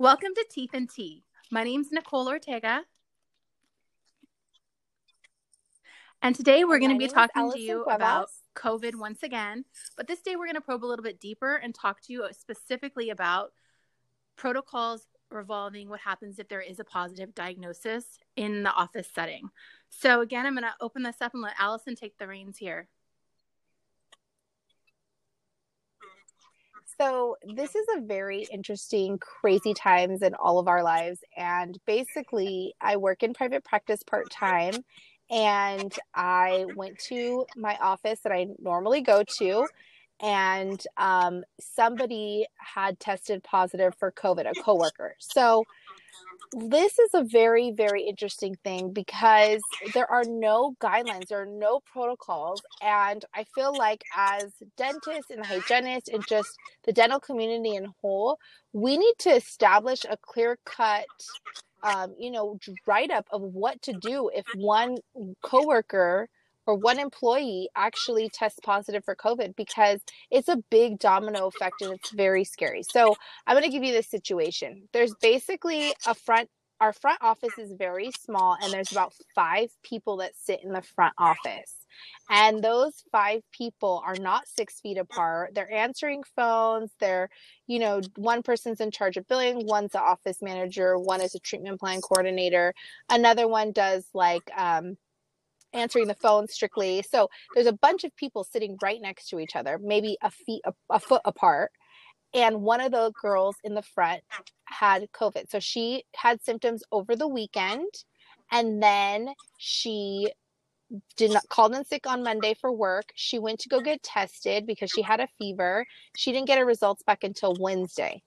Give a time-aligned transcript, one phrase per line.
[0.00, 1.24] Welcome to Teeth and Tea.
[1.50, 2.84] My name's Nicole Ortega.
[6.22, 7.96] And today we're going to be talking to you Cuevas.
[7.96, 9.66] about COVID once again.
[9.98, 12.26] But this day we're going to probe a little bit deeper and talk to you
[12.32, 13.50] specifically about
[14.36, 18.06] protocols revolving what happens if there is a positive diagnosis
[18.36, 19.50] in the office setting.
[19.90, 22.88] So, again, I'm going to open this up and let Allison take the reins here.
[27.00, 31.20] So, this is a very interesting, crazy times in all of our lives.
[31.34, 34.74] And basically, I work in private practice part time.
[35.30, 39.66] And I went to my office that I normally go to,
[40.20, 45.14] and um, somebody had tested positive for COVID, a coworker.
[45.20, 45.64] So,
[46.52, 49.60] this is a very very interesting thing because
[49.94, 55.46] there are no guidelines there are no protocols and i feel like as dentists and
[55.46, 56.50] hygienists and just
[56.84, 58.36] the dental community in whole
[58.72, 61.04] we need to establish a clear cut
[61.82, 64.96] um, you know write up of what to do if one
[65.42, 66.28] coworker
[66.70, 71.92] or one employee actually tests positive for COVID because it's a big domino effect and
[71.94, 72.84] it's very scary.
[72.84, 74.88] So I'm going to give you this situation.
[74.92, 76.48] There's basically a front,
[76.80, 80.80] our front office is very small and there's about five people that sit in the
[80.80, 81.74] front office.
[82.28, 85.56] And those five people are not six feet apart.
[85.56, 86.92] They're answering phones.
[87.00, 87.30] They're,
[87.66, 91.40] you know, one person's in charge of billing, one's the office manager, one is a
[91.40, 92.74] treatment plan coordinator,
[93.08, 94.96] another one does like, um,
[95.72, 97.02] answering the phone strictly.
[97.02, 100.62] So there's a bunch of people sitting right next to each other, maybe a feet
[100.64, 101.70] a, a foot apart.
[102.32, 104.22] And one of the girls in the front
[104.64, 105.50] had COVID.
[105.50, 107.88] So she had symptoms over the weekend
[108.52, 110.30] and then she
[111.16, 113.12] did not called in sick on Monday for work.
[113.14, 115.86] She went to go get tested because she had a fever.
[116.16, 118.22] She didn't get her results back until Wednesday.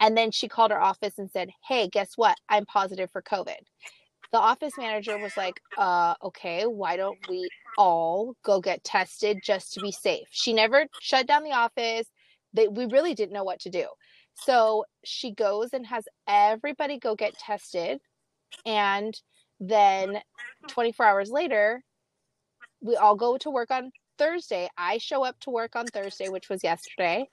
[0.00, 2.36] And then she called her office and said, Hey, guess what?
[2.48, 3.58] I'm positive for COVID
[4.32, 9.72] the office manager was like, uh, okay, why don't we all go get tested just
[9.74, 10.26] to be safe?
[10.30, 12.06] She never shut down the office.
[12.52, 13.86] They, we really didn't know what to do.
[14.34, 18.00] So she goes and has everybody go get tested.
[18.64, 19.18] And
[19.60, 20.20] then
[20.68, 21.82] 24 hours later,
[22.80, 24.68] we all go to work on Thursday.
[24.76, 27.26] I show up to work on Thursday, which was yesterday.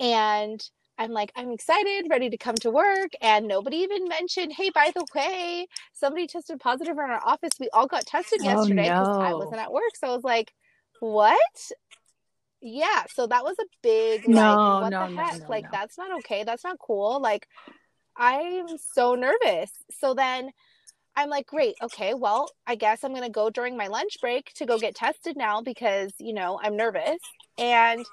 [0.00, 0.60] And
[0.98, 3.12] I'm like, I'm excited, ready to come to work.
[3.22, 7.52] And nobody even mentioned, hey, by the way, somebody tested positive in our office.
[7.60, 9.26] We all got tested oh, yesterday because oh, no.
[9.26, 9.94] I wasn't at work.
[9.94, 10.52] So I was like,
[11.00, 11.70] what?
[12.60, 13.04] Yeah.
[13.14, 15.48] So that was a big, no, like, what no, the heck?
[15.48, 16.42] Like, that's not okay.
[16.42, 17.20] That's not cool.
[17.20, 17.46] Like,
[18.16, 19.70] I'm so nervous.
[20.00, 20.50] So then
[21.14, 21.76] I'm like, great.
[21.80, 22.14] Okay.
[22.14, 25.36] Well, I guess I'm going to go during my lunch break to go get tested
[25.36, 27.20] now because, you know, I'm nervous.
[27.56, 28.04] And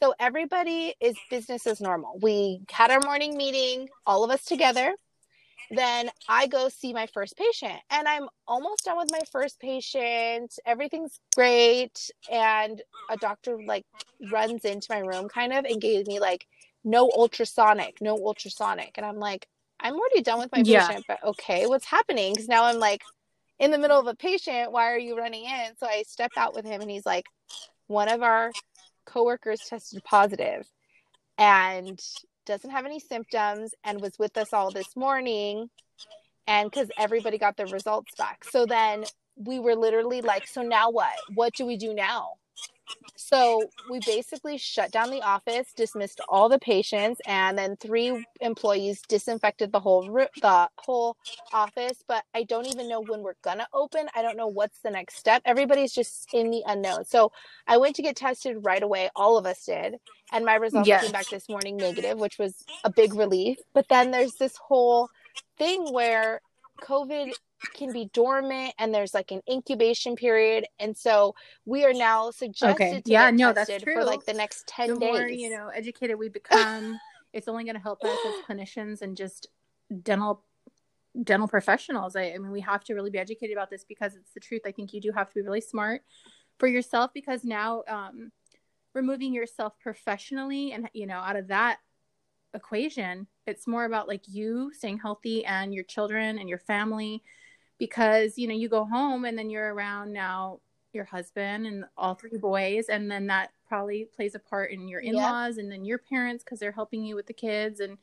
[0.00, 2.18] so everybody is business as normal.
[2.20, 4.94] We had our morning meeting, all of us together.
[5.70, 10.58] Then I go see my first patient and I'm almost done with my first patient.
[10.66, 12.10] Everything's great.
[12.30, 13.86] And a doctor like
[14.30, 16.46] runs into my room kind of and gave me like
[16.84, 18.92] no ultrasonic, no ultrasonic.
[18.96, 19.46] And I'm like,
[19.80, 20.86] I'm already done with my yeah.
[20.86, 22.34] patient, but okay, what's happening?
[22.34, 23.02] Because now I'm like
[23.58, 24.72] in the middle of a patient.
[24.72, 25.76] Why are you running in?
[25.78, 27.26] So I step out with him and he's like,
[27.86, 28.50] one of our
[29.06, 30.66] coworkers tested positive
[31.38, 32.00] and
[32.46, 35.68] doesn't have any symptoms and was with us all this morning
[36.46, 38.44] and because everybody got their results back.
[38.44, 39.04] So then
[39.36, 41.14] we were literally like so now what?
[41.34, 42.32] What do we do now
[43.16, 49.00] so we basically shut down the office, dismissed all the patients, and then three employees
[49.08, 51.16] disinfected the whole the whole
[51.52, 52.02] office.
[52.06, 54.08] But I don't even know when we're gonna open.
[54.14, 55.42] I don't know what's the next step.
[55.44, 57.04] Everybody's just in the unknown.
[57.04, 57.32] So
[57.66, 59.10] I went to get tested right away.
[59.14, 59.96] All of us did,
[60.32, 61.02] and my results yes.
[61.02, 62.54] came back this morning negative, which was
[62.84, 63.58] a big relief.
[63.74, 65.08] But then there's this whole
[65.58, 66.40] thing where
[66.82, 67.32] COVID
[67.74, 70.66] can be dormant and there's like an incubation period.
[70.78, 71.34] And so
[71.64, 73.00] we are now suggested okay.
[73.00, 75.68] to yeah no that's true for like the next 10 the days more, you know
[75.68, 76.98] educated we become
[77.32, 79.48] it's only going to help us as clinicians and just
[80.02, 80.44] dental
[81.22, 82.16] dental professionals.
[82.16, 84.62] I, I mean we have to really be educated about this because it's the truth.
[84.66, 86.02] I think you do have to be really smart
[86.58, 88.32] for yourself because now um
[88.94, 91.78] removing yourself professionally and you know out of that
[92.54, 97.22] equation it's more about like you staying healthy and your children and your family
[97.82, 100.60] because you know you go home and then you're around now
[100.92, 105.00] your husband and all three boys and then that probably plays a part in your
[105.00, 107.98] in-laws and then your parents because they're helping you with the kids and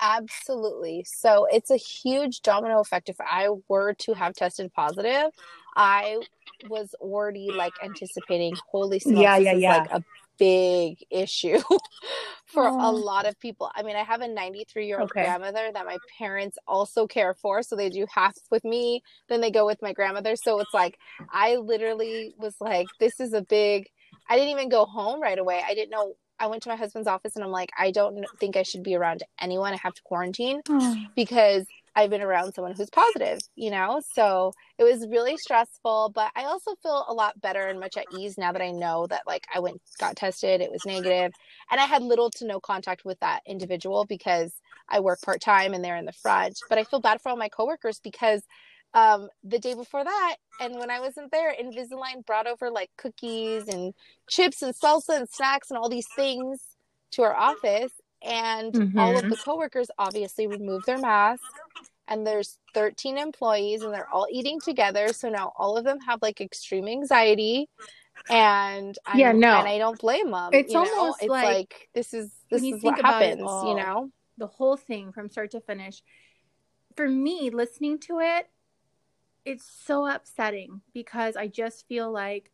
[0.00, 1.04] absolutely.
[1.06, 3.10] So it's a huge domino effect.
[3.10, 5.32] If i were to have tested positive
[5.76, 6.18] i
[6.70, 9.76] was already like anticipating holy smokes yeah yeah yeah.
[9.78, 10.04] like a
[10.38, 11.58] big issue
[12.46, 12.90] for a oh.
[12.90, 13.70] lot of people.
[13.74, 15.24] I mean, I have a 93 year old Okay.
[15.24, 17.62] grandmother that my parents also care for.
[17.62, 20.36] So they do half with me, then they go with my grandmother.
[20.36, 20.98] So it's like,
[21.30, 23.88] I literally was like, this is a big,
[24.28, 25.62] I didn't even go home right away.
[25.66, 26.14] I didn't know.
[26.38, 28.96] I went to my husband's office and I'm like, I don't think I should be
[28.96, 29.72] around anyone.
[29.72, 30.96] I have to quarantine oh.
[31.14, 31.64] because
[31.96, 34.00] I've been around someone who's positive, you know?
[34.14, 38.06] So it was really stressful, but I also feel a lot better and much at
[38.10, 41.32] ease now that I know that like I went got tested, it was negative,
[41.70, 45.84] and I had little to no contact with that individual because I work part-time and
[45.84, 46.62] they're in the front.
[46.68, 48.42] But I feel bad for all my coworkers because
[48.94, 53.66] um the day before that and when I wasn't there, Invisalign brought over like cookies
[53.68, 53.92] and
[54.28, 56.76] chips and salsa and snacks and all these things
[57.12, 57.92] to our office
[58.22, 59.28] and all of Mhm.
[59.28, 61.60] the coworkers obviously removed their mask
[62.08, 66.20] and there's 13 employees and they're all eating together so now all of them have
[66.22, 67.68] like extreme anxiety
[68.30, 69.58] and I'm, Yeah, no.
[69.58, 70.98] and I don't blame them It's you know?
[70.98, 75.12] almost it's like- like, this is this is what happens you know the whole thing
[75.12, 76.02] from start to finish
[76.96, 78.48] for me listening to it
[79.44, 82.50] it's so upsetting because i just feel like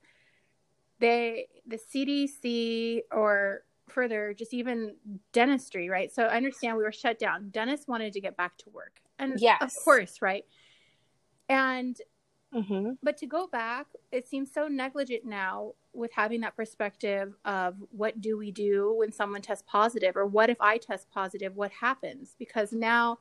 [0.98, 4.94] they the cdc or further just even
[5.32, 8.68] dentistry right so i understand we were shut down dentists wanted to get back to
[8.70, 9.58] work and yes.
[9.60, 10.44] of course right
[11.48, 12.00] and
[12.52, 17.76] hmm but to go back, it seems so negligent now with having that perspective of
[17.90, 21.56] what do we do when someone tests positive, or what if I test positive?
[21.56, 22.36] What happens?
[22.38, 23.18] Because now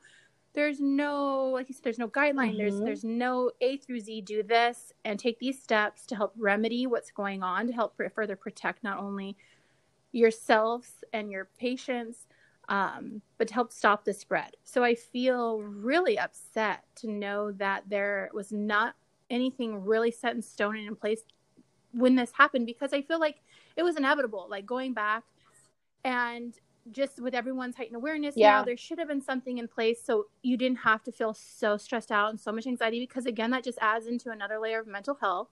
[0.52, 2.58] there's no, like you said, there's no guideline.
[2.58, 2.84] There's Mhm.
[2.84, 4.20] there's no A through Z.
[4.22, 8.36] Do this and take these steps to help remedy what's going on to help further
[8.36, 9.36] protect not only
[10.12, 12.26] yourselves and your patients,
[12.68, 14.56] um, but to help stop the spread.
[14.64, 18.94] So I feel really upset to know that there was not
[19.30, 21.22] anything really set in stone and in place
[21.92, 23.42] when this happened because I feel like
[23.76, 24.46] it was inevitable.
[24.50, 25.24] Like going back
[26.04, 26.54] and
[26.90, 28.58] just with everyone's heightened awareness Yeah.
[28.58, 31.76] now, there should have been something in place so you didn't have to feel so
[31.76, 34.86] stressed out and so much anxiety because again, that just adds into another layer of
[34.86, 35.48] mental health.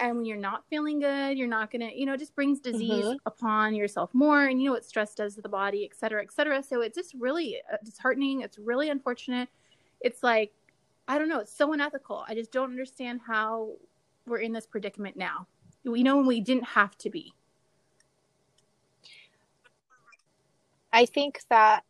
[0.00, 3.04] And when you're not feeling good, you're not gonna, you know, it just brings disease
[3.04, 3.18] Mhm.
[3.26, 6.32] upon yourself more, and you know what stress does to the body, et cetera, et
[6.32, 6.62] cetera.
[6.62, 8.42] So it's just really uh, disheartening.
[8.42, 9.48] It's really unfortunate.
[10.00, 10.52] It's like,
[11.08, 12.24] I don't know, it's so unethical.
[12.28, 13.72] I just don't understand how
[14.24, 15.48] we're in this predicament now.
[15.84, 17.34] We know when we didn't have to be.
[20.92, 21.82] I think that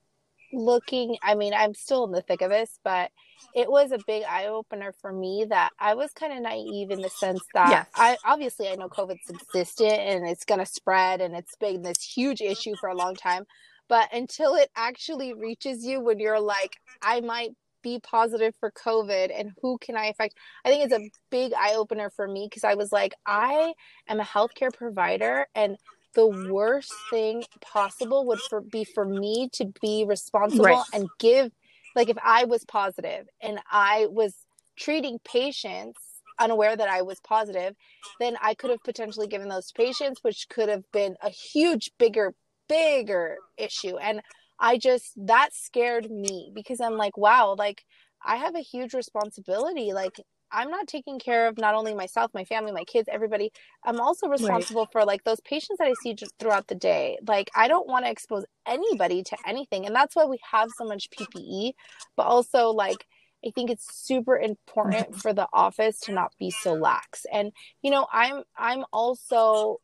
[0.53, 3.11] looking, I mean, I'm still in the thick of this, but
[3.55, 7.01] it was a big eye opener for me that I was kind of naive in
[7.01, 7.89] the sense that.
[7.95, 12.03] I obviously I know COVID's existed and it's going to spread and it's been this
[12.03, 13.45] huge issue for a long time.
[13.89, 17.53] But until it actually reaches you when you're like, I might
[17.83, 20.35] be positive for COVID and who can I affect?
[20.65, 23.73] I think it's a big eye opener for me because I was like, I
[24.09, 25.77] am a healthcare provider and
[26.15, 30.85] the worst thing possible would for, be for me to be responsible Right.
[30.93, 31.53] and give
[31.99, 34.47] like if i was positive and i was
[34.79, 35.99] treating patients
[36.39, 37.75] unaware that i was positive
[38.21, 42.33] then i could have potentially given those patients which could have been a huge bigger
[42.69, 43.97] bigger issue.
[43.97, 44.23] And
[44.61, 47.85] i just that scared me because i'm like wow like
[48.25, 49.93] i have a huge responsibility.
[49.93, 50.21] Like
[50.53, 53.51] i'm not taking care of not only myself my family my kids everybody.
[53.85, 57.19] I'm also responsible for like those patients that i see just throughout the day.
[57.27, 60.85] Like i don't want to expose anybody to anything and that's why we have so
[60.85, 61.73] much ppe
[62.17, 63.07] but also like
[63.47, 67.27] i think it's super important for the office to not be so lax.
[67.33, 67.53] And
[67.83, 69.79] you know i'm i'm also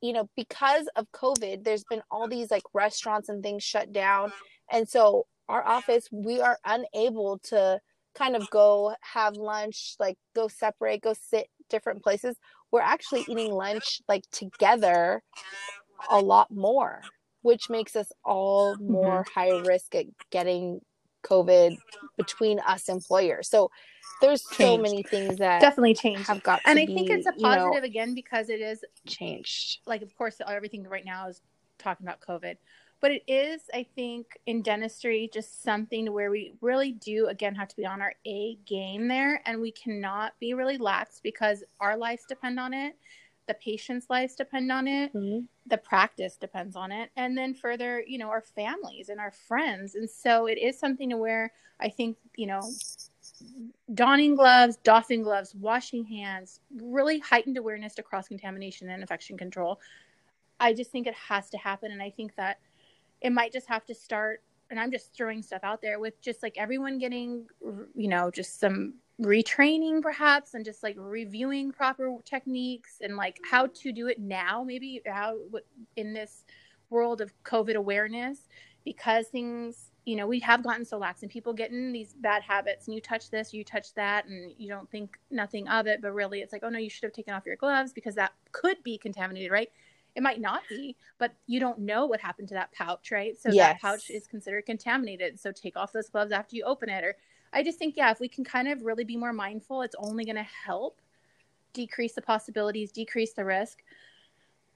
[0.00, 4.32] you know because of covid there's been all these like restaurants and things shut down.
[4.70, 7.80] And so our office we are unable to
[8.18, 12.36] kind of go have lunch like go separate go sit different places.
[12.70, 15.22] We're actually eating lunch like together
[16.10, 17.02] a lot more
[17.42, 19.40] which makes us all more mm-hmm.
[19.40, 20.80] high risk at getting
[21.24, 21.76] covid
[22.16, 23.48] between us employers.
[23.48, 23.70] So
[24.20, 26.26] there's so many things that Definitely changed.
[26.26, 28.84] have got And to I think it's a you know, positive again because it is
[29.06, 29.80] changed.
[29.86, 31.40] like of course everything right now is
[31.78, 32.56] talking about covid
[33.00, 37.54] but it is i think in dentistry just something to where we really do again
[37.54, 41.62] have to be on our a game there and we cannot be really lax because
[41.80, 42.96] our lives depend on it
[43.46, 45.46] the patient's lives depend on it Mhm.
[45.66, 49.94] the practice depends on it and then further you know our families and our friends
[49.94, 52.60] and so it is something to where i think you know
[53.94, 59.80] donning gloves doffing gloves washing hands really heightened awareness to cross contamination and infection control
[60.60, 62.58] i just think it has to happen and i think that
[63.20, 66.42] it might just have to start and i'm just throwing stuff out there with just
[66.42, 67.46] like everyone getting
[67.94, 73.66] you know just some retraining perhaps and just like reviewing proper techniques and like how
[73.66, 75.36] to do it now maybe how
[75.96, 76.44] in this
[76.90, 78.48] world of covid awareness
[78.84, 82.42] because things you know we have gotten so lax and people get in these bad
[82.42, 86.00] habits and you touch this you touch that and you don't think nothing of it
[86.00, 88.32] but really it's like oh no you should have taken off your gloves because that
[88.52, 89.70] could be contaminated right
[90.14, 93.50] it might not be but you don't know what happened to that pouch right so
[93.50, 93.74] yes.
[93.74, 97.16] that pouch is considered contaminated so take off those gloves after you open it or
[97.52, 100.24] I just think, yeah, if we can kind of really be more mindful, it's only
[100.24, 101.00] going to help
[101.72, 103.78] decrease the possibilities, decrease the risk.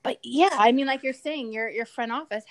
[0.03, 2.45] But yeah, I mean, like you're saying, your your front office,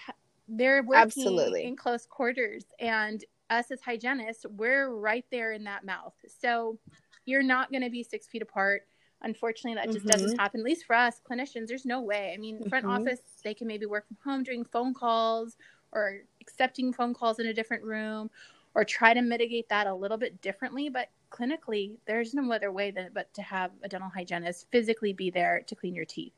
[0.48, 1.66] they're working Absolutely.
[1.66, 6.14] in close quarters, and us as hygienists, we're right there in that mouth.
[6.40, 6.78] So
[7.26, 8.88] you're not going to be six feet apart.
[9.24, 10.20] Unfortunately, that just mm-hmm.
[10.22, 10.62] doesn't happen.
[10.62, 12.32] At least for us clinicians, there's no way.
[12.34, 13.02] I mean, front mm-hmm.
[13.02, 15.58] office, they can maybe work from home doing phone calls
[15.92, 18.30] or accepting phone calls in a different room
[18.74, 20.90] or try to mitigate that a little bit differently.
[20.90, 25.30] But clinically, there's no other way than but to have a dental hygienist physically be
[25.30, 26.34] there to clean your teeth.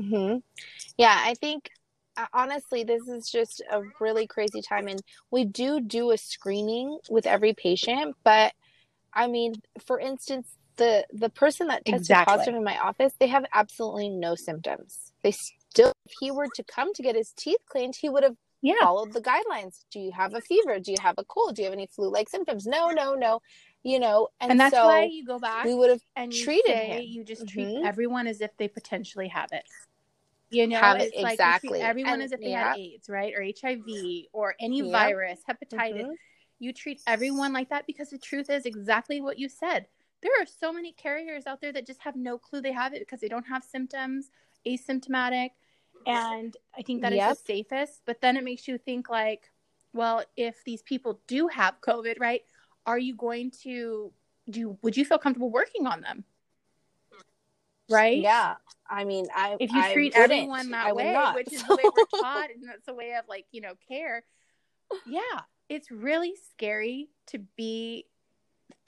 [0.00, 0.36] Hmm.
[0.96, 1.70] Yeah, I think
[2.16, 5.00] uh, honestly, this is just a really crazy time, and
[5.30, 8.16] we do do a screening with every patient.
[8.24, 8.52] But
[9.18, 12.32] I mean, for instance, the the person that tested exactly.
[12.32, 15.12] positive in my office, they have absolutely no symptoms.
[15.22, 18.36] They still, if he were to come to get his teeth cleaned, he would have
[18.62, 18.74] yeah.
[18.80, 19.80] followed the guidelines.
[19.90, 20.78] Do you have a fever?
[20.78, 21.56] Do you have a cold?
[21.56, 22.64] Do you have any flu-like symptoms?
[22.64, 23.42] No, no, no.
[23.82, 25.64] You know, and, and that's so why you go back.
[25.64, 27.02] We would have and treated him.
[27.04, 27.86] You just treat mm-hmm.
[27.86, 29.64] everyone as if they potentially have it.
[30.50, 31.80] You know, have it's it, like exactly.
[31.80, 32.68] everyone and, as if they yeah.
[32.68, 34.92] had AIDS, right, or HIV, or any yep.
[34.92, 36.02] virus, hepatitis.
[36.02, 36.12] Mm-hmm.
[36.58, 39.86] You treat everyone like that because the truth is exactly what you said.
[40.22, 43.00] There are so many carriers out there that just have no clue they have it
[43.00, 44.30] because they don't have symptoms,
[44.66, 45.50] asymptomatic
[46.06, 47.32] and I think that yep.
[47.32, 48.02] is the safest.
[48.06, 49.50] But then it makes you think like,
[49.92, 52.42] well, if these people do have COVID, right?
[52.86, 54.12] Are you going to
[54.48, 54.78] do?
[54.82, 56.24] Would you feel comfortable working on them?
[57.90, 58.18] Right?
[58.18, 58.54] Yeah.
[58.88, 62.50] I mean, I if you treat everyone that way, which is the way we're taught,
[62.50, 64.24] and that's a way of like you know care.
[65.06, 65.20] Yeah,
[65.68, 68.06] it's really scary to be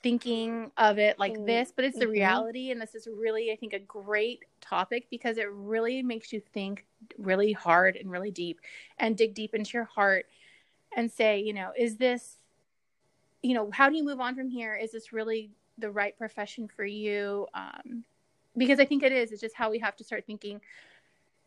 [0.03, 1.45] thinking of it like mm-hmm.
[1.45, 2.13] this, but it's the mm-hmm.
[2.13, 2.71] reality.
[2.71, 6.85] And this is really, I think, a great topic because it really makes you think
[7.17, 8.59] really hard and really deep
[8.97, 10.25] and dig deep into your heart
[10.95, 12.37] and say, you know, is this,
[13.41, 14.75] you know, how do you move on from here?
[14.75, 17.47] Is this really the right profession for you?
[17.53, 18.03] Um,
[18.57, 19.31] because I think it is.
[19.31, 20.61] It's just how we have to start thinking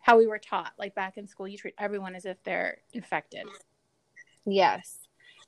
[0.01, 0.73] how we were taught.
[0.79, 3.47] Like back in school, you treat everyone as if they're infected.
[4.47, 4.99] Yes.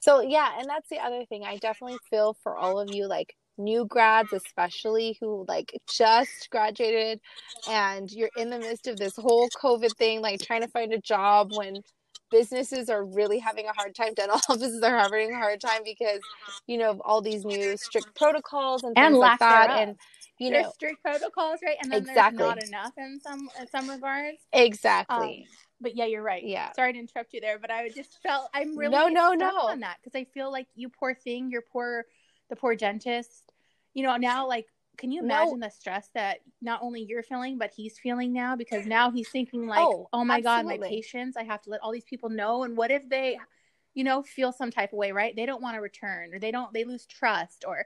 [0.00, 1.44] So yeah, and that's the other thing.
[1.44, 7.20] I definitely feel for all of you like new grads especially who like just graduated
[7.68, 10.98] and you're in the midst of this whole covid thing like trying to find a
[10.98, 11.80] job when
[12.30, 16.20] businesses are really having a hard time dental offices are having a hard time because
[16.66, 19.96] you know of all these new strict protocols and things and like that and
[20.38, 22.38] you there's know strict protocols right and then exactly.
[22.38, 26.42] there's not enough in some in some regards exactly um, but yeah, you're right.
[26.44, 26.72] Yeah.
[26.72, 29.80] Sorry to interrupt you there, but I just felt I'm really no, no, no on
[29.80, 32.04] that because I feel like you poor thing, you're poor,
[32.48, 33.52] the poor dentist.
[33.94, 34.66] You know, now like,
[34.96, 35.66] can you imagine no.
[35.66, 39.66] the stress that not only you're feeling, but he's feeling now because now he's thinking
[39.66, 40.78] like, oh, oh my absolutely.
[40.78, 43.38] god, my patients, I have to let all these people know, and what if they,
[43.92, 45.36] you know, feel some type of way, right?
[45.36, 47.84] They don't want to return, or they don't, they lose trust, or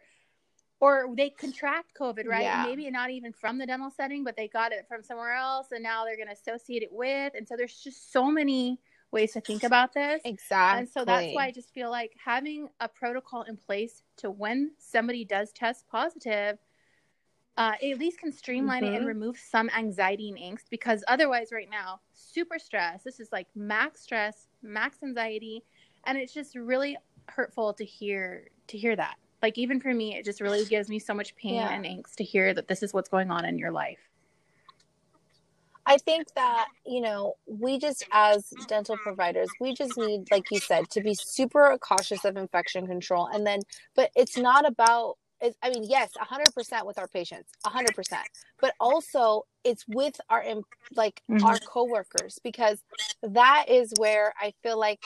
[0.81, 2.43] or they contract COVID, right?
[2.43, 2.65] Yeah.
[2.67, 5.83] Maybe not even from the dental setting, but they got it from somewhere else and
[5.83, 7.35] now they're going to associate it with.
[7.37, 8.81] And so there's just so many
[9.13, 10.23] ways to think about this.
[10.25, 10.81] Exactly.
[10.81, 14.73] And so that's why I just feel like having a protocol in place to when
[14.79, 16.59] somebody does test positive,
[17.59, 18.95] uh, at least can streamline mm-hmm.
[18.95, 19.19] it and mm-hmm.
[19.19, 23.03] remove some anxiety and angst because otherwise, right now, super stress.
[23.03, 25.63] This is like max stress, max anxiety,
[26.05, 26.97] and it's just really
[27.27, 30.99] hurtful to hear to hear that like even for me it just really gives me
[30.99, 31.71] so much pain yeah.
[31.71, 34.11] and angst to hear that this is what's going on in your life
[35.87, 40.61] I think that, you know, we just as dental providers, we just need, like you
[40.61, 43.27] said, to be super cautious of infection control.
[43.27, 43.61] And then,
[43.97, 48.15] but it's not about, it's, I mean, yes, 100% with our patients, 100%.
[48.61, 50.45] But also, it's with our,
[50.95, 51.45] like, mm-hmm.
[51.45, 52.85] our coworkers, because
[53.23, 55.01] that is where I feel like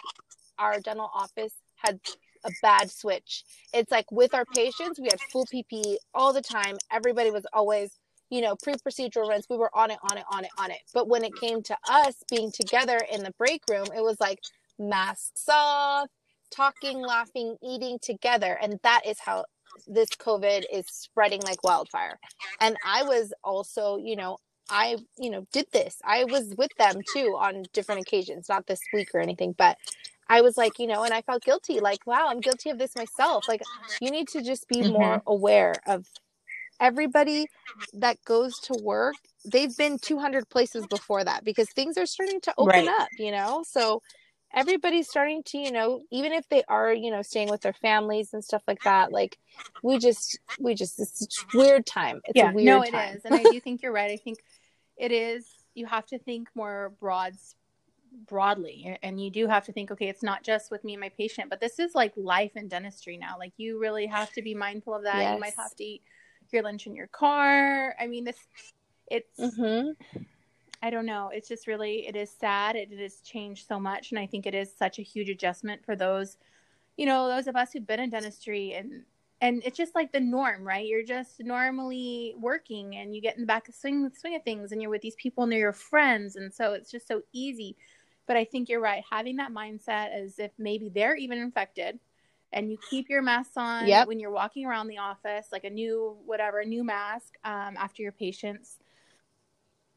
[0.58, 2.00] our dental office had
[2.44, 3.44] a bad switch.
[3.72, 6.76] It's like with our patients, we had full PPE all the time.
[6.90, 7.98] Everybody was always,
[8.30, 9.46] you know, pre procedural runs.
[9.48, 10.80] We were on it, on it, on it, on it.
[10.92, 14.40] But when it came to us being together in the break room, it was like
[14.78, 16.08] masks off,
[16.50, 18.58] talking, laughing, eating together.
[18.60, 19.44] And that is how
[19.86, 22.18] this COVID is spreading like wildfire.
[22.60, 24.38] And I was also, you know,
[24.70, 25.98] I, you know, did this.
[26.04, 29.76] I was with them too on different occasions, not this week or anything, but
[30.28, 31.81] I was like, you know, and I felt guilty.
[31.81, 33.47] Like, wow, I'm guilty of this myself.
[33.49, 33.62] Like,
[34.00, 34.93] you need to just be mm-hmm.
[34.93, 36.07] more aware of
[36.81, 37.47] everybody
[37.95, 39.14] that goes to work.
[39.45, 43.00] They've been 200 places before that because things are starting to open right.
[43.00, 43.64] up, you know?
[43.66, 44.02] So
[44.52, 48.33] everybody's starting to, you know, even if they are, you know, staying with their families
[48.33, 49.38] and stuff like that, like
[49.83, 52.21] we just, we just, it's a weird time.
[52.25, 53.16] It's yeah, a weird no, it time.
[53.16, 53.25] is.
[53.25, 54.11] And I do think you're right.
[54.11, 54.38] I think
[54.97, 57.35] it is, you have to think more broad
[58.26, 61.09] broadly and you do have to think okay it's not just with me and my
[61.09, 64.54] patient but this is like life in dentistry now like you really have to be
[64.54, 65.35] mindful of that yes.
[65.35, 66.02] you might have to eat
[66.52, 68.37] your lunch in your car i mean this
[69.09, 69.90] it's mm-hmm.
[70.83, 74.12] i don't know it's just really it is sad it, it has changed so much
[74.12, 76.37] and i think it is such a huge adjustment for those
[76.97, 79.02] you know those of us who've been in dentistry and
[79.40, 80.87] and it's just like the norm, right?
[80.87, 84.73] You're just normally working and you get in the back of swing swing of things
[84.73, 87.76] and you're with these people and they're your friends and so it's just so easy
[88.26, 89.02] but I think you're right.
[89.11, 91.99] Having that mindset as if maybe they're even infected
[92.52, 94.07] and you keep your mask on yep.
[94.07, 98.02] when you're walking around the office, like a new, whatever, a new mask um, after
[98.02, 98.78] your patients.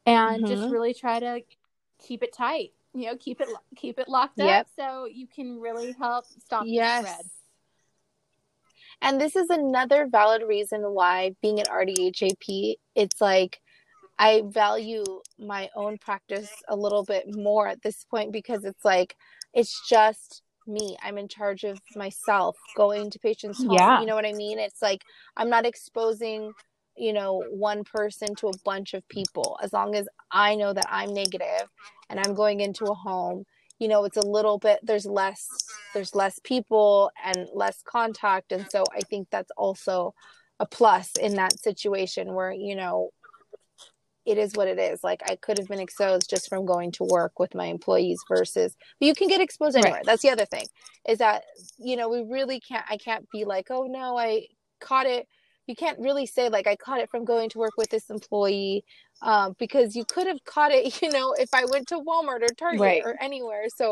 [0.04, 0.54] And mm-hmm.
[0.54, 1.40] just really try to
[2.02, 4.62] keep it tight, you know, keep it, keep it locked yep.
[4.62, 7.02] up so you can really help stop yes.
[7.02, 7.26] the spread.
[9.00, 13.60] And this is another valid reason why being an RDHAP, it's like
[14.18, 15.04] I value
[15.38, 19.16] my own practice a little bit more at this point because it's like
[19.54, 20.96] it's just me.
[21.02, 23.72] I'm in charge of myself going to patients' home.
[23.72, 24.00] Yeah.
[24.00, 24.58] You know what I mean?
[24.58, 25.02] It's like
[25.36, 26.52] I'm not exposing,
[26.96, 29.58] you know, one person to a bunch of people.
[29.62, 31.68] As long as I know that I'm negative
[32.10, 33.44] and I'm going into a home,
[33.78, 35.46] you know, it's a little bit there's less
[35.94, 40.14] there's less people and less contact and so I think that's also
[40.60, 43.10] a plus in that situation where, you know,
[44.28, 45.02] it is what it is.
[45.02, 48.76] Like I could have been exposed just from going to work with my employees versus
[49.00, 49.94] but you can get exposed anywhere.
[49.94, 50.04] Right.
[50.04, 50.66] That's the other thing.
[51.08, 51.44] Is that,
[51.78, 54.46] you know, we really can't I can't be like, oh no, I
[54.80, 55.26] caught it.
[55.66, 58.84] You can't really say like I caught it from going to work with this employee.
[59.20, 62.54] Um, because you could have caught it, you know, if I went to Walmart or
[62.56, 63.02] Target right.
[63.04, 63.64] or anywhere.
[63.74, 63.90] So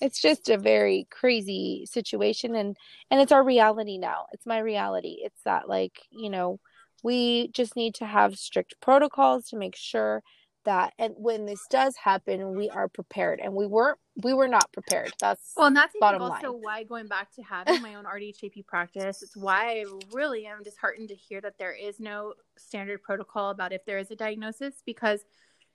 [0.00, 2.76] it's just a very crazy situation and
[3.10, 4.26] and it's our reality now.
[4.32, 5.18] It's my reality.
[5.22, 6.60] It's that like, you know,
[7.02, 10.22] we just need to have strict protocols to make sure
[10.64, 14.70] that and when this does happen we are prepared and we weren't we were not
[14.72, 16.60] prepared that's well and that's bottom also line.
[16.62, 21.08] why going back to having my own rdhap practice it's why i really am disheartened
[21.08, 25.24] to hear that there is no standard protocol about if there is a diagnosis because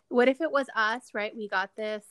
[0.10, 2.06] what if it was us right we got this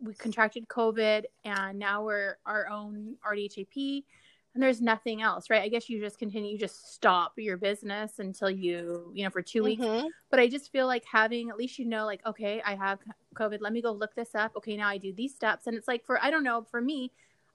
[0.00, 4.04] we contracted covid and now we're our own rdhap
[4.54, 5.62] and there's nothing else, right?
[5.62, 9.40] I guess you just continue, you just stop your business until you, you know, for
[9.40, 9.82] 2 weeks.
[9.82, 10.08] Mm-hmm.
[10.30, 12.98] But I just feel like having, at least you know, like, okay, I have
[13.34, 13.58] COVID.
[13.60, 14.52] Let me go look this up.
[14.56, 15.66] Okay, now I do these steps.
[15.66, 17.12] And it's like, for, I don't know, for me,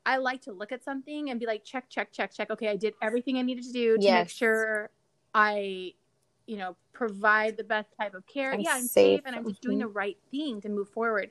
[0.07, 2.49] I like to look at something and be like, check, check, check, check.
[2.49, 4.25] Okay, I did everything I needed to do to yes.
[4.25, 4.89] make sure
[5.35, 5.93] I,
[6.47, 8.53] you know, provide the best type of care.
[8.53, 9.69] I'm yeah, I'm safe, safe and I'm just mm-hmm.
[9.69, 11.29] doing the right thing to move forward.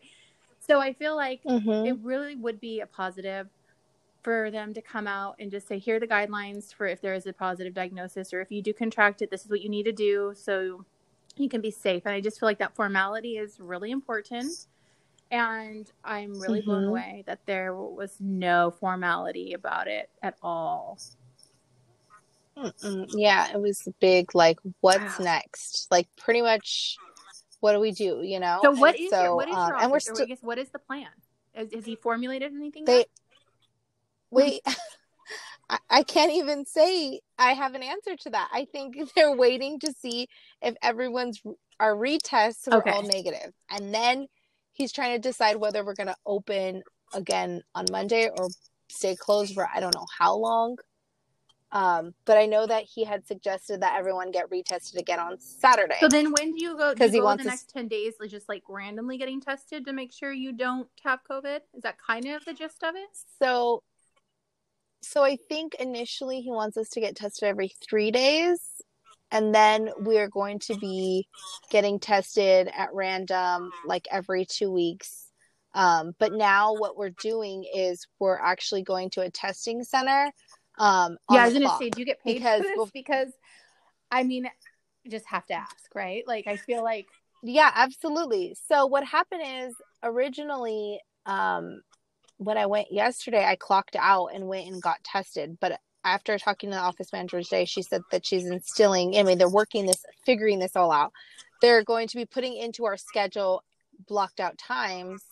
[0.61, 1.87] So I feel like mm-hmm.
[1.87, 3.48] it really would be a positive
[4.26, 7.14] for them to come out and just say, here are the guidelines for if there
[7.14, 9.84] is a positive diagnosis or if you do contract it, this is what you need
[9.84, 10.84] to do so
[11.36, 12.02] you can be safe.
[12.04, 14.66] And I just feel like that formality is really important.
[15.30, 16.70] And I'm really mm-hmm.
[16.70, 20.98] blown away that there was no formality about it at all.
[22.58, 23.08] Mm-mm.
[23.14, 24.34] Yeah, it was big.
[24.34, 25.24] Like, what's wow.
[25.24, 25.86] next?
[25.92, 26.96] Like, pretty much,
[27.60, 28.22] what do we do?
[28.24, 28.58] You know.
[28.60, 30.58] So, what and is so, your, what is um, your and we're still, guess, what
[30.58, 31.10] is the plan?
[31.54, 32.86] Has, has he formulated anything?
[32.86, 33.04] They,
[34.30, 34.60] wait
[35.68, 38.48] I, I can't even say I have an answer to that.
[38.52, 40.28] I think they're waiting to see
[40.62, 41.42] if everyone's
[41.78, 42.90] our retests were okay.
[42.90, 44.26] all negative, and then
[44.72, 48.48] he's trying to decide whether we're going to open again on Monday or
[48.88, 50.76] stay closed for I don't know how long.
[51.72, 55.96] Um, but I know that he had suggested that everyone get retested again on Saturday.
[55.98, 56.94] So then, when do you go?
[56.94, 60.12] Because he wants the next ten days, like just like randomly getting tested to make
[60.12, 61.58] sure you don't have COVID.
[61.74, 63.08] Is that kind of the gist of it?
[63.42, 63.82] So
[65.07, 68.61] so I think initially he wants us to get tested every three days.
[69.33, 71.27] And then we're going to be
[71.71, 75.33] getting tested at random like every two weeks.
[75.75, 80.31] Um, but now what we're doing is we're actually going to a testing center.
[80.79, 82.90] Um, yeah, I was going to say, do you get paid because, for this?
[82.92, 83.33] Because,
[84.12, 84.49] I mean,
[85.09, 86.23] just have to ask, right?
[86.27, 87.07] Like, I feel like.
[87.42, 88.57] Yeah, absolutely.
[88.69, 91.83] So what happened is originally um,
[92.38, 95.59] when I went yesterday, I clocked out and went and got tested.
[95.61, 99.38] But after talking to the office manager today, she said that she's instilling, I mean,
[99.38, 101.12] they're working this, figuring this all out.
[101.62, 103.62] They're going to be putting into our schedule
[104.07, 105.22] blocked out times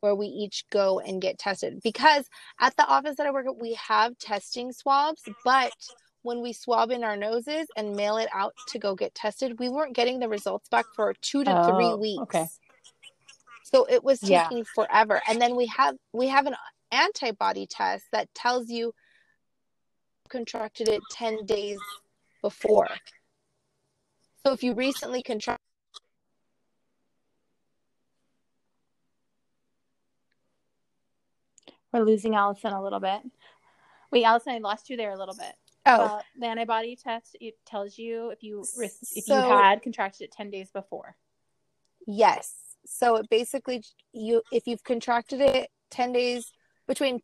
[0.00, 2.24] where we each go and get tested because
[2.60, 5.72] at the office that I work at, we have testing swabs, but
[6.22, 9.68] when we swab in our noses and mail it out to go get tested, we
[9.68, 12.22] weren't getting the results back for two to Oh, three weeks.
[12.22, 12.46] okay.
[13.72, 14.44] So it was Yeah.
[14.48, 15.22] taking forever.
[15.28, 16.56] And then we have we have an
[16.90, 18.92] antibody test that tells you
[20.28, 21.78] contracted it 10 days
[22.42, 22.88] before.
[24.44, 25.58] So if you recently contracted
[31.92, 33.20] We're losing Allison a little bit.
[34.12, 35.54] Wait, Allison, I lost you there a little bit.
[35.86, 40.22] oh About the antibody test, it tells you if you re- if you had contracted
[40.22, 41.16] it ten days before.
[42.06, 42.69] Yes.
[42.90, 46.52] So it basically you if you've contracted it 10 days
[46.88, 47.20] between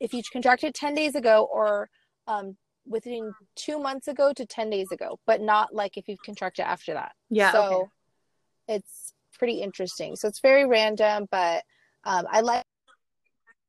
[0.00, 1.90] if you contracted 10 days ago or
[2.26, 6.64] um within 2 months ago to 10 days ago, but not like if you've contracted
[6.64, 7.12] after that.
[7.28, 7.52] Yeah.
[7.52, 8.76] So okay.
[8.76, 10.16] it's pretty interesting.
[10.16, 11.64] So it's very random, but
[12.04, 12.64] um I like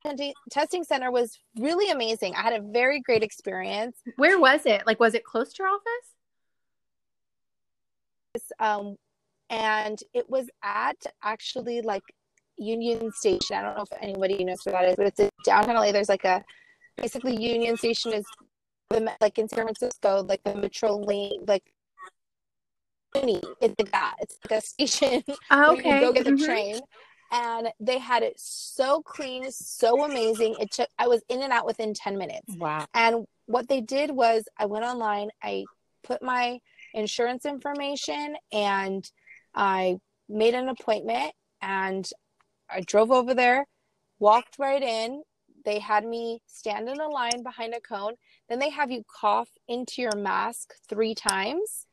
[0.06, 2.36] testing- testing center was really amazing.
[2.36, 3.98] I had a very great experience.
[4.16, 4.86] Where was it?
[4.86, 6.10] Like, was it close to your office?
[8.60, 8.96] um,
[9.50, 12.04] and it was at actually like
[12.58, 13.58] Union Station.
[13.58, 15.92] I don't know if anybody knows where that is, but it's in downtown LA.
[15.92, 16.44] There's like a
[16.98, 18.26] basically Union Station is
[18.90, 21.64] the like in San Francisco, like the Metro lane, like
[23.16, 24.16] it's like that.
[24.20, 26.46] It's like a station Oh, can go get the Mhm.
[26.46, 26.82] train.
[27.32, 30.56] And they had it so clean, so amazing.
[30.60, 32.56] It took I was in and out within 10 minutes.
[32.56, 32.88] Wow.
[32.94, 35.68] And what they did was I went online, I
[36.04, 36.60] put my
[36.94, 39.10] insurance information and
[39.54, 42.10] I made an appointment and
[42.70, 43.66] I drove over there,
[44.20, 45.24] walked right in.
[45.66, 48.14] They had me stand in a line behind a cone.
[48.48, 51.86] Then they have you cough into your mask three times.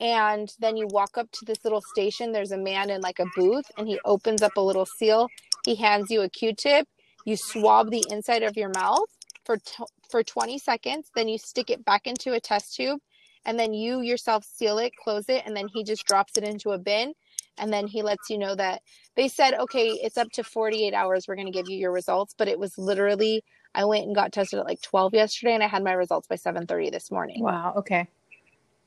[0.00, 2.32] And then you walk up to this little station.
[2.32, 5.28] There's a man in like a booth and he opens up a little seal.
[5.64, 6.86] He hands you a Q tip.
[7.24, 9.08] You swab the inside of your mouth
[9.46, 12.98] for t- for 20 seconds then you stick it back into a test tube
[13.46, 16.70] and then you yourself seal it close it and then he just drops it into
[16.72, 17.14] a bin
[17.56, 18.82] and then he lets you know that
[19.14, 22.34] they said okay it's up to 48 hours we're going to give you your results
[22.36, 23.42] but it was literally
[23.74, 26.36] i went and got tested at like 12 yesterday and i had my results by
[26.36, 27.74] 7.30 this morning Wow.
[27.78, 28.08] Okay.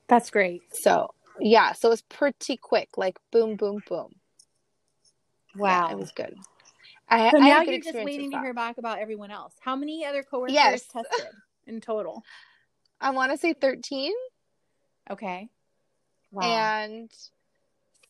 [0.08, 0.62] That's great.
[0.72, 4.14] so yeah so it was pretty quick like boom boom boom
[5.56, 5.88] Wow.
[5.88, 6.36] yeah, it was good
[7.10, 9.54] I, so I now you're just waiting to hear back about everyone else.
[9.62, 10.84] How many other coworkers Yes.
[10.94, 11.26] tested
[11.66, 12.24] in total?
[13.02, 14.12] i want to say 13
[15.10, 15.50] Okay.
[16.32, 16.44] Wow.
[16.44, 17.12] and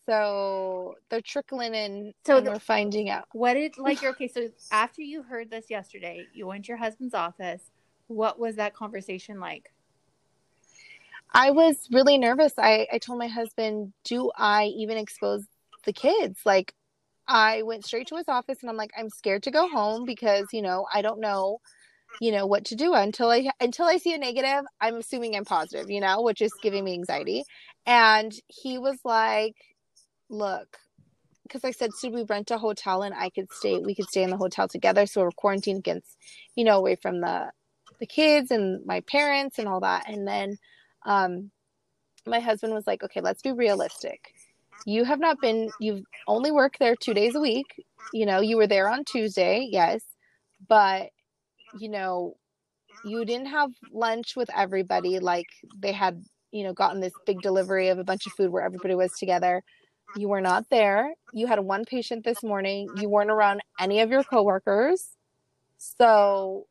[0.06, 4.28] so they're trickling in So and the- we're finding out what did like okay?
[4.28, 7.62] So after you heard this yesterday, you went to your husband's office.
[8.08, 9.72] What was that conversation like?
[11.34, 15.46] i was really nervous i i told my husband do i even expose
[15.86, 16.74] the kids like
[17.28, 20.48] i went straight to his office and i'm like i'm scared to go home because
[20.52, 21.60] you know i don't know
[22.20, 25.46] you know what to do until i until i see a negative i'm assuming i'm
[25.46, 27.44] positive you know which is giving me anxiety.
[27.86, 29.56] And he was like
[30.30, 30.78] look
[31.44, 34.24] because i said should we rent a hotel and i could stay we could stay
[34.24, 35.06] in the hotel together?
[35.06, 36.18] So we're quarantined against
[36.56, 37.52] you know away from the
[38.00, 40.08] the kids and my parents and all that.
[40.08, 40.58] And then
[41.06, 41.52] um
[42.26, 44.34] my husband was like okay let's be realistic.
[44.86, 47.84] You have not been you've only worked there two days a week.
[48.14, 50.02] You know you were there on tuesday yes
[50.68, 51.10] but
[51.74, 52.36] you know
[53.04, 57.90] you didn't have lunch with everybody like they had you know gotten this big delivery
[57.90, 59.64] of a bunch of food where everybody was together.
[60.16, 61.14] You were not there.
[61.34, 62.92] You had one patient this morning.
[62.96, 65.10] You weren't around any of your coworkers.
[65.78, 66.68] So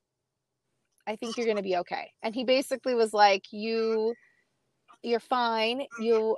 [1.08, 2.12] i think you're going to be okay.
[2.22, 4.16] And he basically was like you
[5.02, 5.82] you're fine.
[5.96, 6.36] You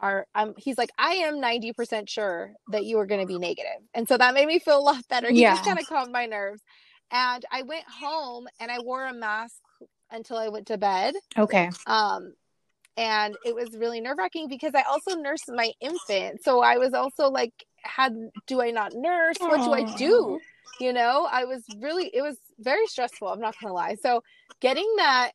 [0.00, 3.82] are um he's like i am 90% sure that you are going to be negative.
[3.94, 5.32] And so that made me feel a lot better.
[5.32, 5.64] He just Yeah.
[5.64, 6.62] kind of calmed my nerves
[7.10, 9.60] and i went home and i wore a mask
[10.10, 11.70] until i went to bed Okay.
[11.86, 12.32] um
[12.96, 16.42] and it was really nerve wracking because I also nursed my infant.
[16.42, 18.14] So I was also like, had
[18.46, 19.36] do I not nurse?
[19.40, 20.40] What do I do?
[20.80, 23.28] You know, I was really it was very stressful.
[23.28, 23.96] I'm not gonna lie.
[24.02, 24.22] So
[24.60, 25.32] getting that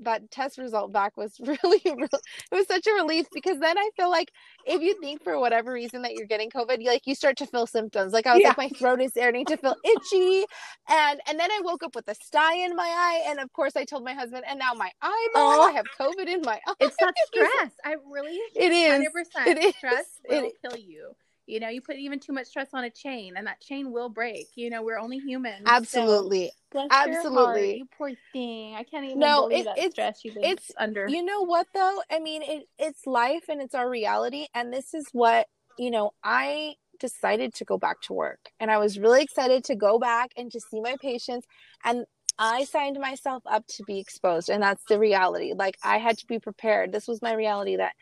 [0.00, 3.90] that test result back was really, really it was such a relief because then I
[3.96, 4.30] feel like
[4.66, 7.46] if you think for whatever reason that you're getting COVID, you like you start to
[7.46, 8.12] feel symptoms.
[8.12, 8.48] Like I was Yeah.
[8.48, 10.44] like my throat is starting to feel itchy,
[10.88, 13.76] and and then I woke up with a sty in my eye, and of course
[13.76, 15.68] I told my husband, and now my eyeball, Oh.
[15.68, 16.74] I have COVID in my eye.
[16.80, 17.72] It's that stress.
[17.84, 19.08] I really It is.
[19.46, 19.74] It is.
[19.76, 20.52] stress It will is.
[20.62, 21.14] kill you.
[21.46, 24.08] You know, you put even too much stress on a chain, and that chain will
[24.08, 24.48] break.
[24.56, 25.62] You know, we're only humans.
[25.64, 26.50] so Absolutely.
[26.74, 27.78] heart, Absolutely.
[27.78, 28.74] you poor thing.
[28.74, 31.06] I can't even No, believe it- that it's- stress you've been it's- under.
[31.08, 32.02] You know what though?
[32.10, 35.46] I mean, it it's life and it's our reality and this is what,
[35.78, 38.50] you know, I decided to go back to work.
[38.58, 41.46] And I was really excited to go back and to see my patients.
[41.84, 42.06] And
[42.38, 44.50] I signed myself up to be exposed.
[44.50, 45.52] And that's the reality.
[45.54, 46.92] Like I had to be prepared.
[46.92, 47.94] This was my reality that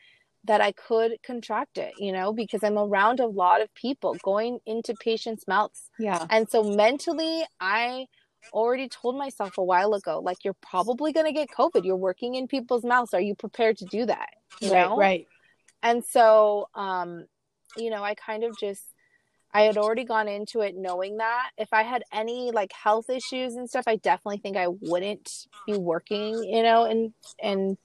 [0.47, 4.59] that I could contract it, you know, because I'm around a lot of people going
[4.67, 5.91] into patients' mouths.
[5.99, 6.27] Yeah.
[6.29, 8.07] And so mentally, I
[8.53, 11.85] already told myself a while ago, like, you're probably going to get COVID.
[11.85, 13.15] You're working in people's mouths.
[13.15, 14.29] Are you prepared to do that?
[14.61, 14.97] You right, know?
[14.99, 15.27] right.
[15.83, 17.25] And so, um,
[17.77, 18.83] you know, I kind of just,
[19.53, 23.55] I had already gone into it knowing that if I had any like health issues
[23.55, 27.79] and stuff, I definitely think I wouldn't be working, you know, and, and,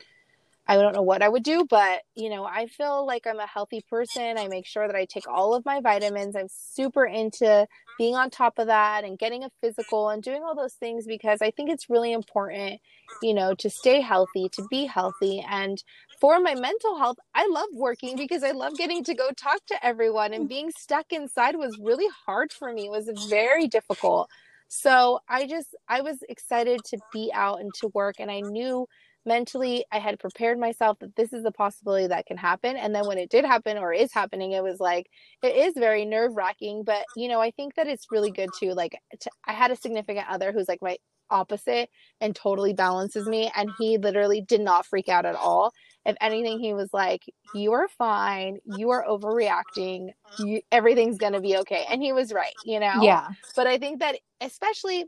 [0.69, 3.47] I don't know what I would do, but you know, I feel like I'm a
[3.47, 4.37] healthy person.
[4.37, 6.35] I make sure that I take all of my vitamins.
[6.35, 10.55] I'm super into being on top of that and getting a physical and doing all
[10.55, 12.81] those things because I think it's really important,
[13.23, 15.45] you know, to stay healthy, to be healthy.
[15.49, 15.83] And
[16.21, 19.85] for my mental health, I love working because I love getting to go talk to
[19.85, 22.87] everyone and being stuck inside was really hard for me.
[22.87, 24.29] It was very difficult.
[24.69, 28.17] So I just, I was excited to be out and to work.
[28.19, 28.87] And I knew
[29.29, 32.75] mentally I had prepared myself that this is a possibility that can happen.
[32.75, 35.07] And then when it did happen or is happening, it was like,
[35.43, 36.83] it is very nerve wracking.
[36.83, 38.73] But, you know, I think that it's really good too.
[38.73, 40.97] Like, to, I had a significant other who's like my
[41.29, 43.51] opposite and totally balances me.
[43.55, 45.73] And he literally did not freak out at all.
[46.05, 47.21] If anything, he was like,
[47.53, 48.57] You are fine.
[48.65, 50.09] You are overreacting.
[50.39, 51.85] You, everything's going to be okay.
[51.87, 53.03] And he was right, you know?
[53.03, 53.27] Yeah.
[53.55, 55.05] But I think that especially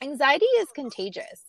[0.00, 1.42] anxiety is contagious.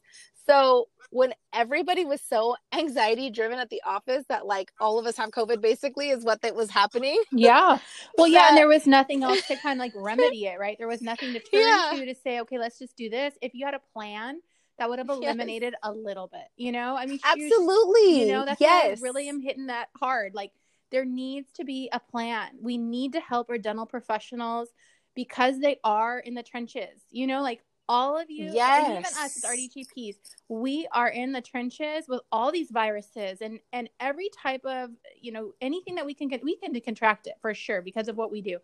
[0.46, 5.16] So when everybody was so anxiety driven at the office that like all of us
[5.16, 7.18] have COVID basically is what that was happening.
[7.32, 7.80] Yeah.
[8.18, 10.78] Well, yeah, and there was nothing else to kind of like remedy it, right?
[10.78, 11.92] There was nothing to turn yeah.
[11.94, 13.34] to to say, okay, let's just do this.
[13.42, 14.40] If you had a plan,
[14.78, 15.80] that would have eliminated yes.
[15.84, 16.96] a little bit, you know?
[16.98, 18.22] I mean, absolutely.
[18.22, 18.84] You know, that's yes.
[18.84, 20.34] why I really am hitting that hard.
[20.34, 20.52] Like,
[20.92, 22.52] there needs to be a plan.
[22.62, 24.70] We need to help our dental professionals
[25.16, 27.02] because they are in the trenches.
[27.10, 28.90] You know, like all of you, yes.
[28.90, 30.16] even us as RDTPs,
[30.50, 35.32] we are in the trenches with all these viruses and and every type of you
[35.32, 38.18] know anything that we can get, we can to contract it for sure because of
[38.18, 38.58] what we do.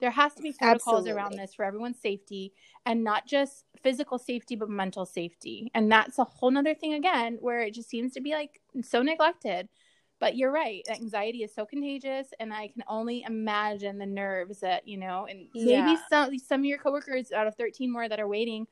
[0.00, 1.12] There has to be protocols Absolutely.
[1.12, 2.52] around this for everyone's safety
[2.86, 5.70] and not just physical safety but mental safety.
[5.74, 9.02] And that's a whole nother thing again where it just seems to be like so
[9.02, 9.68] neglected.
[10.20, 14.86] But you're right, anxiety is so contagious, and I can only imagine the nerves that
[14.88, 15.84] you know, and yeah.
[15.84, 18.66] maybe some some of your coworkers out of 13 more that are waiting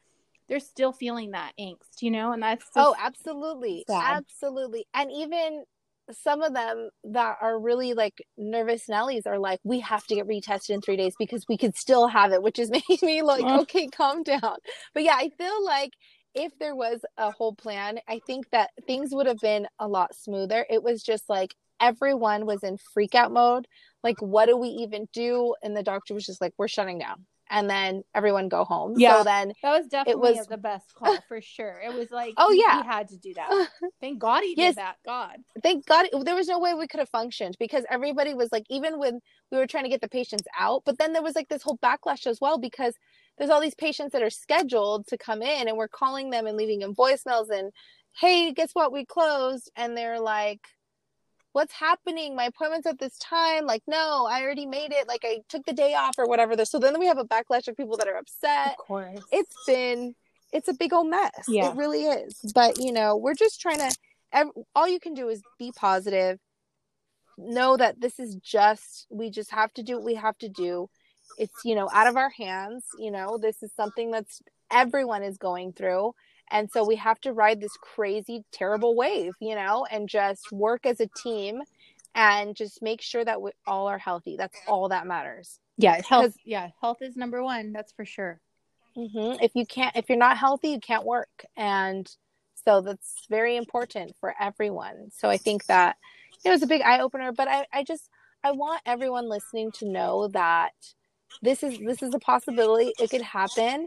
[0.48, 4.18] they're still feeling that angst, you know, and that's oh, absolutely, sad.
[4.18, 5.64] absolutely, and even
[6.12, 10.28] some of them that are really like nervous Nellies are like, we have to get
[10.28, 13.44] retested in three days because we could still have it, which is making me like,
[13.44, 14.56] okay, calm down.
[14.94, 15.92] But yeah, I feel like
[16.36, 20.14] if there was a whole plan, I think that things would have been a lot
[20.14, 20.66] smoother.
[20.68, 23.66] It was just like everyone was in freak out mode.
[24.04, 25.54] Like, what do we even do?
[25.62, 28.94] And the doctor was just like, we're shutting down and then everyone go home.
[28.96, 29.18] Yeah.
[29.18, 31.80] So then that was definitely it was the best call for sure.
[31.84, 33.68] It was like, oh yeah, he had to do that.
[34.00, 34.74] Thank God he yes.
[34.74, 34.96] did that.
[35.04, 38.64] God, thank God there was no way we could have functioned because everybody was like,
[38.68, 39.20] even when
[39.50, 41.78] we were trying to get the patients out, but then there was like this whole
[41.78, 42.94] backlash as well because
[43.38, 46.56] there's all these patients that are scheduled to come in and we're calling them and
[46.56, 47.72] leaving them voicemails and
[48.18, 48.92] hey, guess what?
[48.92, 50.60] We closed, and they're like
[51.56, 52.36] what's happening?
[52.36, 53.64] My appointment's at this time.
[53.64, 55.08] Like, no, I already made it.
[55.08, 56.62] Like, I took the day off or whatever.
[56.66, 58.72] So then we have a backlash of people that are upset.
[58.72, 59.20] Of course.
[59.32, 60.14] It's been,
[60.52, 61.30] it's a big old mess.
[61.48, 61.70] Yeah.
[61.70, 62.52] It really is.
[62.54, 66.38] But, you know, we're just trying to, all you can do is be positive.
[67.38, 70.90] Know that this is just, we just have to do what we have to do.
[71.36, 72.84] It's, you know, out of our hands.
[72.98, 76.14] You know, this is something that's everyone is going through
[76.50, 80.86] and so we have to ride this crazy, terrible wave, you know, and just work
[80.86, 81.62] as a team
[82.14, 84.36] and just make sure that we all are healthy.
[84.36, 85.58] That's all that matters.
[85.76, 86.34] Yeah, health.
[86.44, 87.72] Yeah, health is number one.
[87.72, 88.40] That's for sure.
[88.96, 89.42] Mm-hmm.
[89.42, 92.08] If you can't, if you're not healthy, you can't work, and
[92.64, 95.10] so that's very important for everyone.
[95.14, 95.96] So I think that
[96.44, 97.32] it was a big eye opener.
[97.32, 98.08] But I, I just,
[98.42, 100.72] I want everyone listening to know that
[101.42, 102.92] this is this is a possibility.
[102.98, 103.86] It could happen.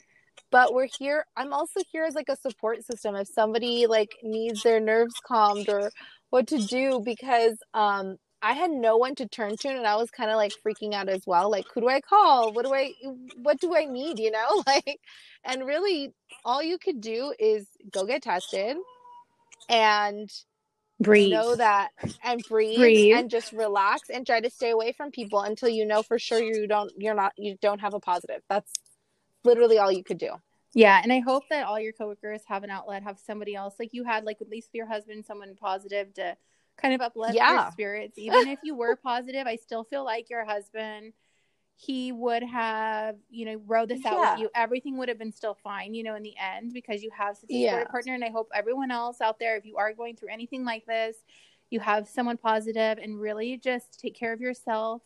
[0.51, 3.15] But we're here i'm also here as like a support system.
[3.15, 5.91] If somebody like needs their nerves calmed or
[6.29, 10.09] what to do because um i had no one to turn to and i was
[10.11, 11.51] kind of like freaking out as well.
[11.51, 12.53] Like who do i call?
[12.53, 12.93] What do i
[13.41, 14.63] what do i need you know?
[14.67, 14.99] Like
[15.43, 16.13] and really
[16.45, 18.77] all you could do is go get tested
[19.67, 20.29] and
[20.99, 21.89] breathe know that
[22.23, 25.85] and breathe, breathe, and just relax and try to stay away from people until you
[25.85, 28.71] know for sure you don't you're not you don't have a positive that's
[29.43, 30.31] literally all you could do.
[30.73, 33.89] Yeah, and I hope that all your coworkers have an outlet, have somebody else like
[33.91, 36.37] you had, like at least your husband, someone positive to
[36.77, 37.63] kind of uplift yeah.
[37.63, 38.17] your spirits.
[38.17, 41.13] Even if you were positive, I still feel like your husband,
[41.81, 44.21] he would have, you know, rode this out Yeah.
[44.21, 44.49] with you.
[44.53, 47.53] Everything would have been still fine, you know, in the end because you have such
[47.53, 47.85] a Yeah.
[47.85, 48.13] partner.
[48.13, 51.23] And I hope everyone else out there, if you are going through anything like this,
[51.69, 55.03] you have someone positive and really just take care of yourself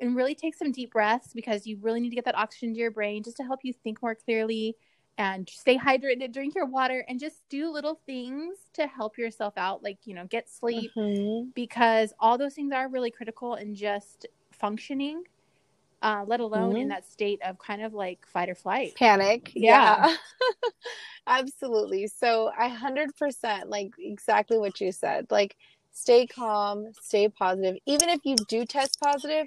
[0.00, 2.80] and really take some deep breaths because you really need to get that oxygen to
[2.80, 4.76] your brain just to help you think more clearly
[5.18, 9.82] and stay hydrated, drink your water, and just do little things to help yourself out,
[9.82, 11.52] like, you know, get sleep Mhm.
[11.54, 15.24] because all those things are really critical in just functioning,
[16.02, 16.90] uh, let alone in Mhm.
[16.90, 18.94] that state of kind of like fight or flight.
[18.96, 20.06] panic Yeah.
[20.08, 20.16] yeah,
[21.26, 25.56] absolutely so i 100% like exactly what you said like
[25.92, 29.46] stay calm stay positive even if you do test positive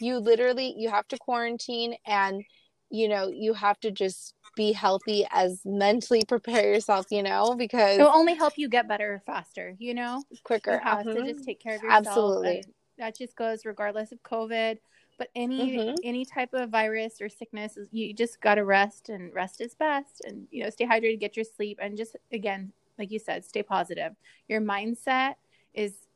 [0.00, 2.44] you literally you have to quarantine and
[2.90, 7.98] you know you have to just be healthy as mentally prepare yourself you know because
[7.98, 10.22] It will only help you get better faster, you know?
[10.44, 11.26] quicker You have to Mhm.
[11.34, 12.06] just take care of yourself.
[12.06, 12.64] Absolutely.
[12.98, 14.78] that just goes regardless of COVID.
[15.18, 15.96] But any Mhm.
[16.04, 20.22] any type of virus or sickness, you just gotta rest, and rest is best.
[20.24, 23.62] And you know, stay hydrated, get your sleep, and just again, like you said, stay
[23.62, 24.14] positive.
[24.48, 25.34] Your mindset
[25.74, 26.06] is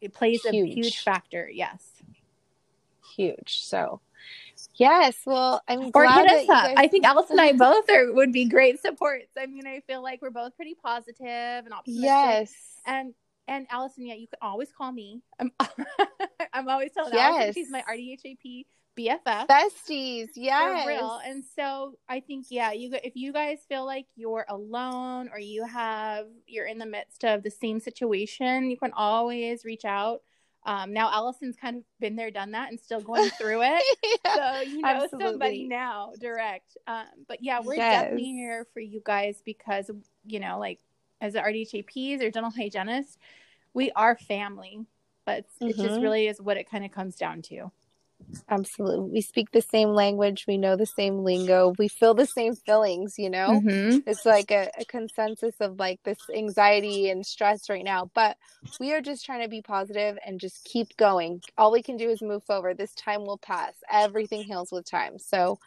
[0.00, 0.74] it plays a Huge.
[0.74, 1.48] huge factor.
[1.48, 2.02] Yes.
[3.16, 4.00] huge so
[4.76, 6.64] yes well i'm Or glad hit us up.
[6.64, 9.32] guys- I think Alice and I both are would be great supports.
[9.36, 11.20] I mean, I feel like we're both pretty positive
[11.66, 12.04] and optimistic.
[12.04, 13.14] yes And
[13.48, 15.22] and Allison, yeah, you can always call me.
[15.38, 15.52] I'm
[16.52, 17.54] I'm always telling Allison Yes.
[17.54, 18.66] she's my RDHAP
[18.98, 19.46] BFF.
[19.48, 21.18] besties yes For real.
[21.24, 25.64] And so I think, yeah, you if you guys feel like you're alone or you
[25.66, 30.20] have you're in the midst of the same situation, you can always reach out.
[30.64, 33.82] Um, now Allison's kind of been there, done that, and still going through it.
[34.24, 34.34] Yeah.
[34.56, 36.76] So you know somebody now, direct.
[36.86, 38.02] Um, but yeah, we're Yes.
[38.02, 39.90] definitely here for you guys because
[40.26, 40.78] you know, like
[41.22, 43.16] as RDHAPs or dental hygienists,
[43.72, 44.84] we are family.
[45.24, 46.02] But it's, it just Mhm.
[46.02, 47.70] really is what it kind of comes down to.
[48.48, 49.10] Absolutely.
[49.10, 50.46] We speak the same language.
[50.48, 51.74] We know the same lingo.
[51.78, 53.60] We feel the same feelings, you know?
[53.64, 54.02] Mhm.
[54.06, 58.10] It's like a, a consensus of like this anxiety and stress right now.
[58.14, 58.36] But
[58.80, 61.40] we are just trying to be positive and just keep going.
[61.56, 62.78] All we can do is move forward.
[62.78, 63.74] This time will pass.
[63.90, 65.18] Everything heals with time.
[65.20, 65.58] So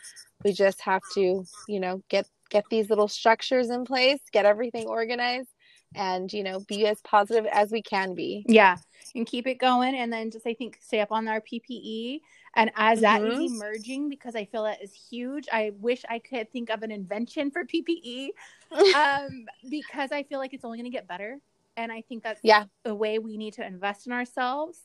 [0.44, 4.88] we just have to, you know, get get these little structures in place, get everything
[4.88, 5.50] organized,
[5.96, 8.46] and you know, be as positive as we can be.
[8.48, 8.78] Yeah,
[9.16, 12.22] and keep it going, and then just I think stay up on our PPE.
[12.56, 13.48] And as that is Mhm.
[13.48, 15.48] emerging, because I feel that is huge.
[15.52, 18.32] I wish I could think of an invention for PPE,
[18.96, 21.40] um, because I feel like it's only going to get better.
[21.78, 22.66] And I think that's Yeah.
[22.86, 24.80] the way we need to invest in ourselves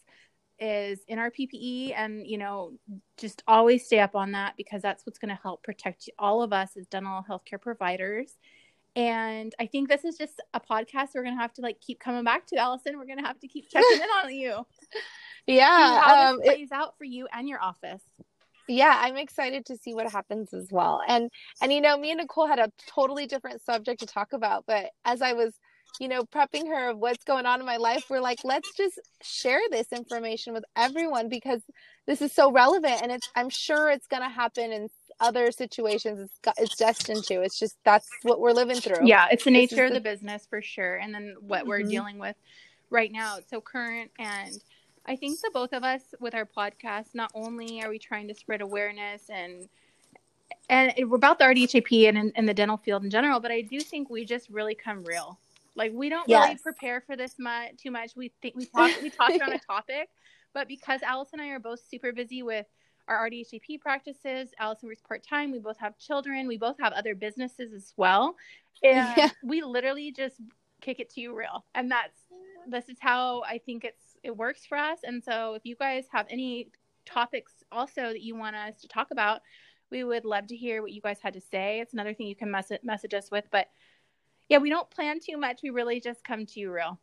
[0.60, 2.72] is in our PPE, and you know,
[3.16, 6.52] just always stay up on that because that's what's going to help protect all of
[6.52, 8.36] us as dental healthcare providers.
[8.96, 12.24] And I think this is just a podcast we're gonna have to like keep coming
[12.24, 12.98] back to, Allison.
[12.98, 14.66] We're gonna have to keep checking in on you.
[15.46, 16.00] See Yeah.
[16.00, 18.02] how Um, this plays out for you and your office.
[18.68, 21.28] yeah i'm excited to see what happens as well and
[21.62, 24.90] and you know me and nicole had a totally different subject to talk about but
[25.04, 25.54] as i was
[25.98, 28.98] you know prepping her of what's going on in my life we're like let's just
[29.22, 31.60] share this information with everyone because
[32.06, 34.88] this is so relevant and it's i'm sure it's going to happen in
[35.20, 39.26] other situations it's got, it's destined to it's just that's what we're living through Yeah,
[39.30, 40.96] it's the nature of the- the business for sure.
[40.96, 41.90] And then what we're Mhm.
[41.90, 42.36] dealing with
[42.88, 43.36] right now.
[43.36, 44.62] It's so current and
[45.04, 48.34] I think the both of us with our podcast, not only are we trying to
[48.34, 49.68] spread awareness and
[50.70, 53.60] and we're about the RDHAP and in, in the dental field in general, but I
[53.60, 55.38] do think we just really come real.
[55.76, 58.12] Like we don't really prepare for this much too much.
[58.16, 60.08] We think we talk we talk on a topic,
[60.52, 62.66] but because Alice and I are both super busy with
[63.08, 65.50] our RDHAP practices, Allison works part time.
[65.52, 66.46] We both have children.
[66.46, 68.36] We both have other businesses as well,
[68.82, 69.30] and Yeah.
[69.42, 70.36] we literally just
[70.80, 71.64] kick it to you real.
[71.74, 72.18] And that's
[72.68, 74.98] this is how I think it's it works for us.
[75.04, 76.70] And so if you guys have any
[77.06, 79.40] topics also that you want us to talk about,
[79.90, 81.80] we would love to hear what you guys had to say.
[81.80, 83.44] It's another thing you can mess- message us with.
[83.50, 83.68] But
[84.50, 85.60] yeah, we don't plan too much.
[85.62, 87.00] We really just come to you real.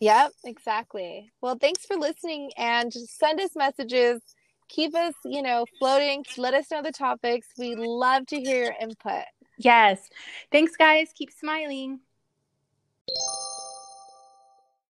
[0.00, 1.32] Yep, exactly.
[1.42, 4.22] Well, thanks for listening and send us messages.
[4.68, 6.24] Keep us, you know, floating.
[6.36, 7.48] Let us know the topics.
[7.58, 9.24] We love to hear your input.
[9.56, 10.08] Yes.
[10.52, 11.08] Thanks, guys.
[11.14, 11.98] Keep smiling.